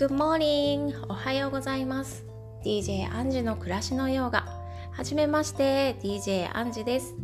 [0.00, 0.94] Good morning!
[1.10, 2.24] おはようございます。
[2.64, 4.46] DJ アンジの暮らしのヨガ。
[4.92, 7.14] はじめまして DJ アンジです。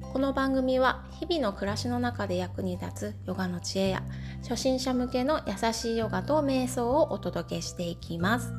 [0.00, 4.04] この番組は日々の暮らしの中で役に立つヨガの知恵や
[4.42, 8.52] 初心者向けの優しいヨガと瞑想をお届けしていきます。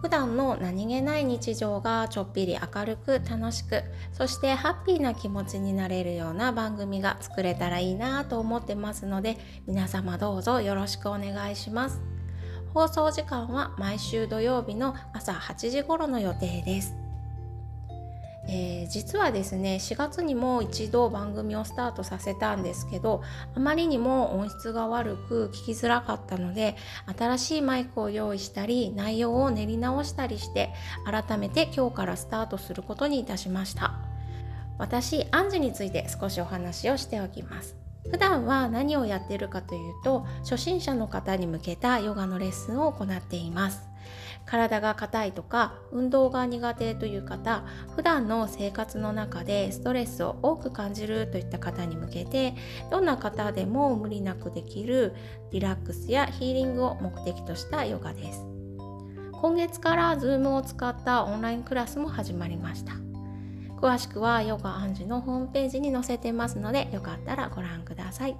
[0.00, 12.17] 普段の何気ない日常がちょっぴり明るく楽しくそしてハッピーな気持ちになれるような番組が作れたらいいなと思ってますので皆様どうぞよろしくお願いします。
[12.74, 16.96] 放送時間は毎週土曜日の朝8時頃の予定です。
[18.50, 23.22] えー、実はですね4月にも一度番組をスタートさせたんですけど
[23.54, 26.74] あまりにも音質が悪く聞きづらかったので
[27.18, 30.70] 新しいマイクを用意したり内容を練り直したりして
[31.04, 33.98] 改めて今日からスタートすることにいたしました。
[34.78, 37.87] 私アンジュについて少しお話をしておきます。
[38.10, 43.88] 普段は何をやってるかというと初心者の方に向けたヨガのレッスンを行っています。
[44.46, 52.54] 体が硬いとか運動が苦手という方普段の生活の中でストレスを多く感じるといった方に向けて
[52.90, 55.14] どんな方でも無理なくできる
[55.52, 58.46] リラックスやヒーリングを目的としたヨガです。
[59.32, 63.07] 今月から Zoom を使ったオンラインクラスも始まりました。
[63.80, 68.36] 詳しくはヨガアンジュのホームページに載せてますのでよかったらご覧ください。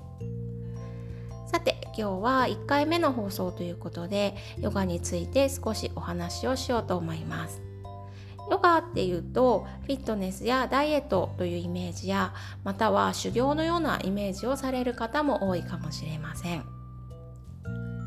[1.47, 7.63] さて今日は1回目の放送ということでヨガについて少しお話をしようと思います。
[8.51, 16.65] ヨガっていうとフィットネスやダイエットというイメージやまたは修行のようなイメージをされる方も多いかもしれません。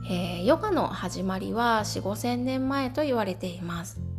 [0.10, 4.11] えー、ヨガの始まりは4 5 0 0 0年前と言われています。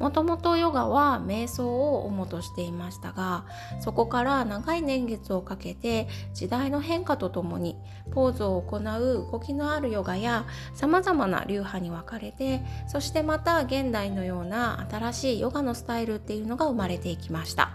[0.00, 3.44] もともとヨガは瞑想を主としていましたが
[3.80, 7.76] そこから長い年月をかけて時代の変化とともに
[8.10, 17.70] ポーズを行う動きのあるヨガやさまざまな流派に分かれてそしてまた現代のような新しいヨガのスタイルっていうのが生まれていきました。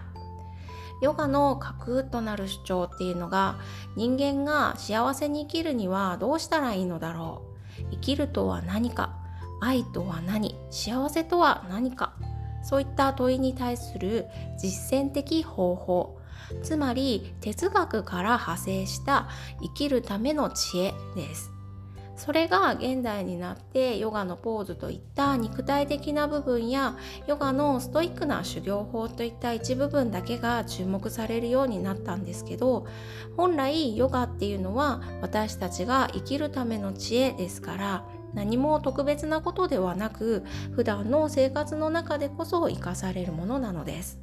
[1.02, 3.58] ヨガの核となる主張っていうのが
[3.96, 7.56] 人間が幸せに生きるにはどうしたらいいのだろう
[7.90, 9.15] 生きるとは何か
[9.60, 12.14] 愛とは何幸せとは何か
[12.62, 14.26] そういった問いに対する
[14.58, 16.20] 実践的方法
[16.62, 19.28] つまり哲学から派生した
[19.62, 21.56] 生きるための知恵です。
[22.16, 26.96] それが現代になってヨガのポーズといった肉体的な部分や
[27.26, 32.86] ヨガのストイックな修行法といった一部分だけが注目されるようになったんですけど
[33.36, 44.18] 本来ヨガっていうのは私たちが生きるための知恵ですから何も特別なことではなく普段の生活の中でこそ生かされるものなのです。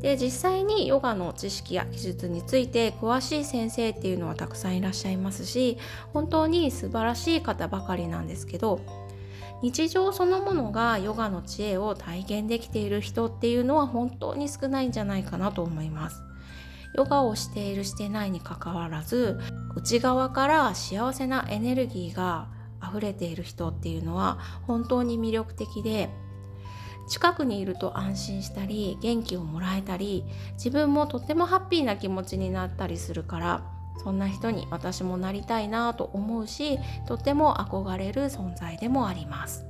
[0.00, 5.78] で実際にヨガの知識や技術について詳しい先生っていうのはたくさんいらっしゃいますし
[6.12, 8.80] 本当に素晴らしい方ばかりなんですけど
[9.60, 16.22] 日常そのものがヨガの知恵を体験できている人っていうのは本当に少ないんじゃないかなと思います。
[16.94, 19.38] ヨガをしているしてないにかかわらず
[19.76, 22.48] 内側から幸せなエネルギーが
[22.90, 26.08] 溢れている人っていうのは本当に魅力的で
[27.08, 33.62] 近くにいると安心したり元気をもらえたり自分もとってもハッピーな気持ちになったりするから
[34.02, 39.66] そんな人に私もなりたいなと思うしとても憧れる存在でもあります。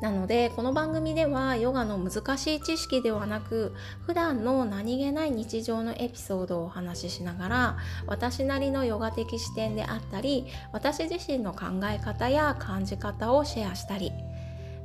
[0.00, 3.74] なのでこの番組ではヨガの難しい知識ではなく
[4.06, 7.76] 普段の何気ない日常のエピソードをお話ししながら
[8.06, 14.12] 私なりのヨガ的視点であったり私自身の考え方や感じ方をシェアしたり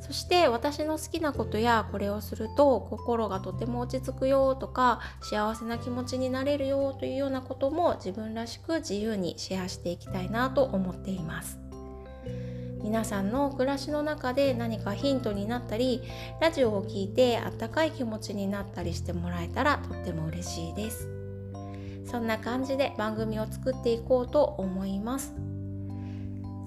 [0.01, 11.62] そして私の好きなことやこれをすると心がとても落ち着くよとか幸せな気持ちになれるよというようなことも自分らしく自由にシェアしていきたいなと思っています。
[12.83, 16.03] 皆さんの暮らしの中で何かヒントになったり
[16.41, 21.07] ラジオを聴いてあったかい気持ちになったりしてもらえたらとっても嬉しいです。
[22.05, 25.33] そんな感じで番組を作っていこうと思います。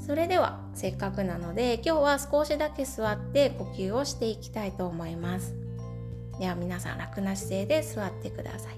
[0.05, 5.55] それではせっかくなので今日は少しだけ座って呼吸をしていきたいと思います。
[6.41, 8.76] では皆さん楽な姿勢で座ってください。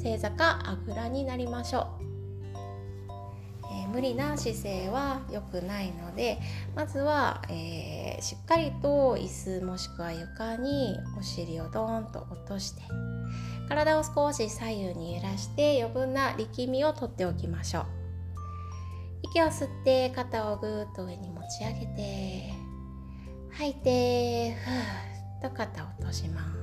[0.00, 2.17] 正座かあぐらになりましょう。
[3.92, 6.38] 無理な姿勢は良くないので
[6.74, 12.82] まずは、えー、しっかりと椅子もしくは床にお尻をドーンと落として
[13.68, 17.86] 体を少し左右に揺らして余分な力みをとっておきましょう。
[19.22, 22.54] 息を吸って肩をぐーっと上に持ち上げて
[23.50, 26.58] 吐いてふーっと肩を落とします。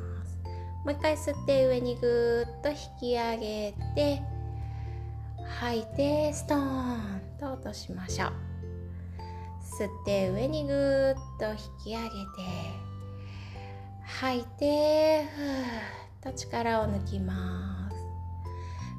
[0.83, 4.21] もう一回吸って上にぐーっと引き上げて
[5.47, 5.85] 吐い。
[5.95, 8.31] てストーンと落としましょう
[9.79, 12.13] 吸って上にぐーっと引き上げて
[14.03, 17.89] 吐いてふーっと力を抜きま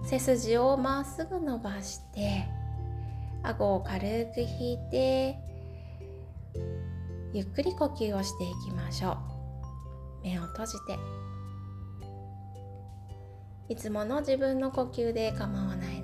[0.03, 2.45] す背筋をまっすぐ伸ばして
[3.43, 5.39] 顎を軽く引いて
[7.37, 9.17] ゆっくり呼吸をしていきましょう。
[10.25, 10.99] 目を閉じて。
[13.69, 15.96] いつもの自分の呼吸で構わない。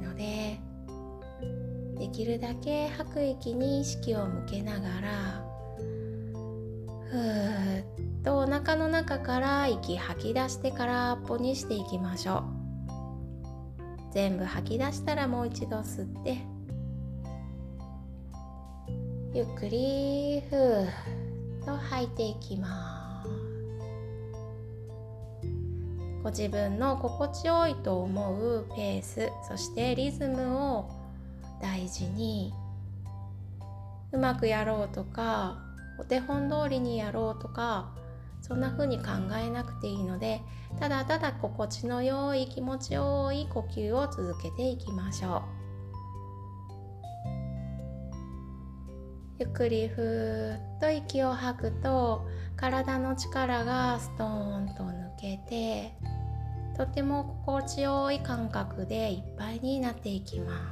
[2.12, 5.44] きるだけ吐く息に意識を向けながら
[7.11, 7.85] ふーっ
[8.23, 12.44] とお腹の中から息吐き出してからポにしていきましょう。
[14.12, 16.37] 全部吐き出したらもう一度吸って
[19.35, 20.88] ゆっくりふーっ
[21.64, 23.29] と吐いていきます。
[26.23, 31.01] ご自分の心地よいと思うペースそしてリズムを
[31.62, 32.53] 大事に
[34.12, 35.62] うまくやろうとか
[35.99, 37.94] お手本通りにやろうとか
[38.43, 39.05] そんな風に考
[39.41, 40.43] えなくていいので
[40.81, 45.62] ただただ心地の良い気持ちよい呼吸を続けていきましょう。
[49.38, 52.26] ゆっくりふーっと息を吐くと
[52.56, 55.94] 体の力がストーンと抜けて
[56.76, 60.72] とても心地よい感覚でいっぱいになっていきます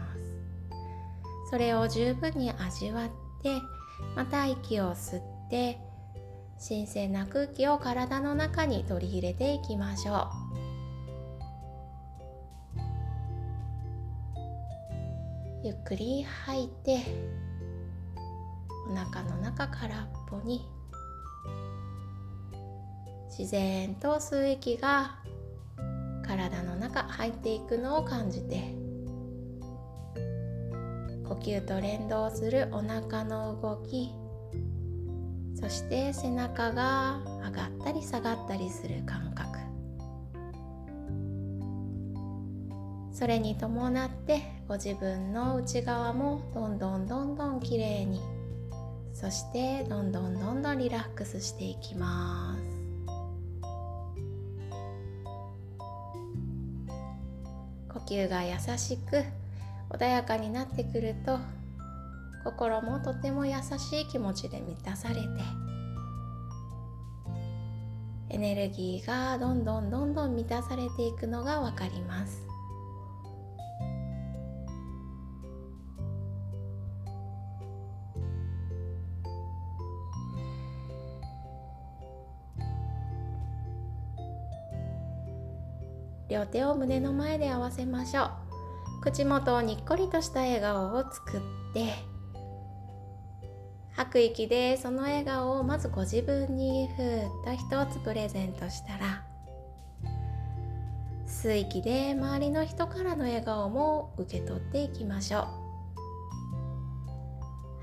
[1.50, 3.08] それを十分に味わっ
[3.42, 3.60] て
[4.14, 5.80] また息を吸って
[6.58, 10.50] 新鮮な空気を体の中に取り入れていきましょう。
[15.62, 17.00] ゆっくり吐いて
[18.90, 20.66] お腹の中からっぽに
[23.28, 25.18] 自然と吸う息が
[26.26, 28.79] 体の中入っていくのを感じて
[31.40, 34.10] 吸と連動するお腹の動き。
[35.60, 39.58] そして背中が上がったり下がったりする感覚。
[43.12, 48.20] それに伴ってご自分の内側もどんどんどんどんきれいに。
[49.12, 52.80] そしてどんどんどんどんリラックスしていきます。
[57.92, 59.24] 呼吸が優しく
[59.90, 61.38] 穏やかになってくると
[62.44, 65.20] 心もとても優しい気持ちで満たされて
[68.30, 72.46] エネルギーがどんどんどんどん満たされていくのがわかります。
[86.28, 88.39] 両手を胸の前で合わせましょう。
[89.00, 91.40] 口元をにっこりとした笑顔を作っ
[91.72, 91.94] て
[93.92, 99.24] 吐く息でその笑顔をまずご自分にふーっと一つプレゼントしたら
[101.26, 105.70] 吸う息で周りの人からの笑顔も受け取っていきましょう。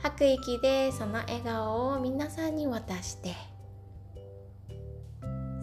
[0.04, 3.34] 吐く息でその笑顔を皆さんに渡して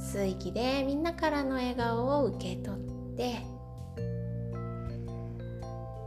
[0.01, 3.54] 吸う息でみんなからの笑顔を受け取って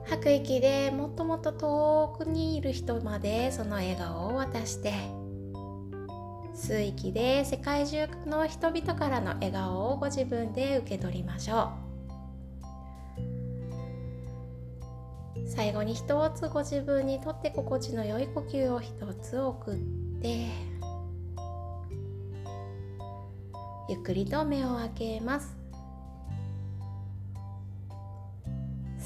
[0.09, 4.93] 吐く息でもっともっと遠くにいる人までその笑顔を渡して
[6.55, 11.87] 吸う息で世界中の人々からの笑顔をご自分で受け取りましょう。
[15.49, 19.75] 最後に一つご自分にとって心地の良い呼吸を一つ送っ
[20.21, 20.47] て
[23.89, 25.66] ゆっくりと目を開けます。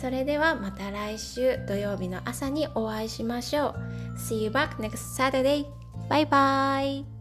[0.01, 3.75] それではまた来週土曜日の朝にお会いしましょう
[4.17, 5.67] See you back next Saturday!
[6.09, 7.20] Bye bye!